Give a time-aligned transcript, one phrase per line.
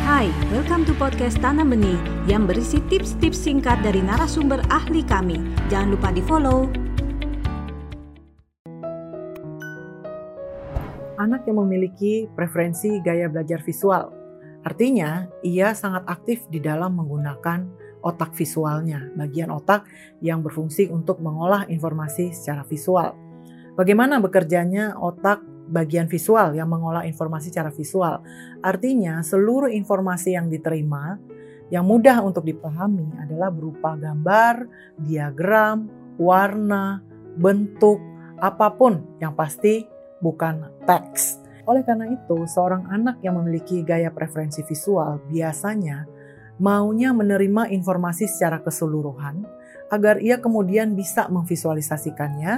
[0.00, 5.36] Hai, welcome to podcast Tanam Benih yang berisi tips-tips singkat dari narasumber ahli kami.
[5.68, 6.72] Jangan lupa di-follow.
[11.20, 14.08] Anak yang memiliki preferensi gaya belajar visual,
[14.64, 17.68] artinya ia sangat aktif di dalam menggunakan
[18.00, 19.84] otak visualnya, bagian otak
[20.24, 23.12] yang berfungsi untuk mengolah informasi secara visual.
[23.76, 28.20] Bagaimana bekerjanya otak bagian visual yang mengolah informasi secara visual.
[28.60, 31.16] Artinya, seluruh informasi yang diterima
[31.70, 34.66] yang mudah untuk dipahami adalah berupa gambar,
[34.98, 35.86] diagram,
[36.18, 36.98] warna,
[37.38, 38.02] bentuk,
[38.42, 39.86] apa pun yang pasti
[40.18, 41.38] bukan teks.
[41.70, 46.10] Oleh karena itu, seorang anak yang memiliki gaya preferensi visual biasanya
[46.58, 49.46] maunya menerima informasi secara keseluruhan
[49.90, 52.52] agar ia kemudian bisa memvisualisasikannya,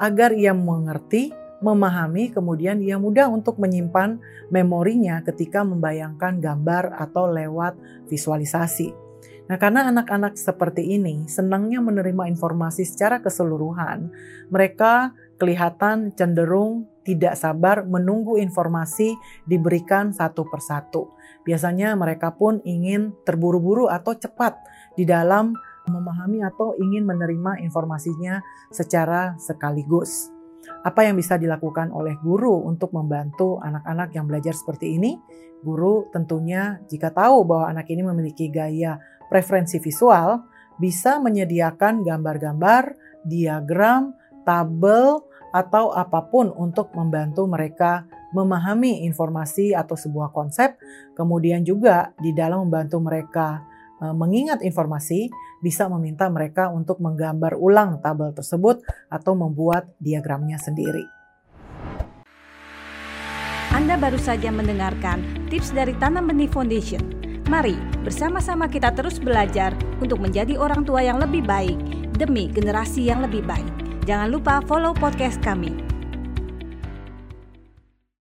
[0.00, 7.76] agar ia mengerti memahami, kemudian ia mudah untuk menyimpan memorinya ketika membayangkan gambar atau lewat
[8.08, 9.10] visualisasi.
[9.50, 14.08] Nah, karena anak-anak seperti ini senangnya menerima informasi secara keseluruhan,
[14.46, 15.10] mereka
[15.42, 19.18] kelihatan cenderung tidak sabar menunggu informasi
[19.50, 21.10] diberikan satu persatu.
[21.42, 24.54] Biasanya mereka pun ingin terburu-buru atau cepat
[24.94, 25.58] di dalam
[25.90, 28.38] memahami atau ingin menerima informasinya
[28.70, 30.39] secara sekaligus.
[30.80, 35.20] Apa yang bisa dilakukan oleh guru untuk membantu anak-anak yang belajar seperti ini?
[35.60, 38.96] Guru tentunya jika tahu bahwa anak ini memiliki gaya
[39.28, 40.40] preferensi visual,
[40.80, 42.96] bisa menyediakan gambar-gambar,
[43.28, 44.16] diagram,
[44.48, 50.78] tabel, atau apa pun untuk membantu mereka memahami informasi atau sebuah konsep,
[51.18, 53.66] kemudian juga di dalam membantu mereka
[54.00, 55.28] mengingat informasi,
[55.60, 58.80] bisa meminta mereka untuk menggambar ulang tabel tersebut
[59.12, 61.04] atau membuat diagramnya sendiri.
[63.70, 67.00] Anda baru saja mendengarkan tips dari Tanam Benih Foundation.
[67.46, 67.74] Mari
[68.06, 71.78] bersama-sama kita terus belajar untuk menjadi orang tua yang lebih baik
[72.14, 73.70] demi generasi yang lebih baik.
[74.04, 75.89] Jangan lupa follow podcast kami